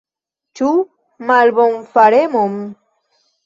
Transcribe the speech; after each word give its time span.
Ĉu 0.59 0.71
malbonfaremon? 1.33 2.61